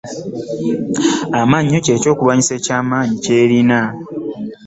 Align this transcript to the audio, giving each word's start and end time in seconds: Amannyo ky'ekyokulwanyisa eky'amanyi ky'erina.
Amannyo 1.39 1.77
ky'ekyokulwanyisa 1.85 2.53
eky'amanyi 2.55 3.15
ky'erina. 3.23 3.81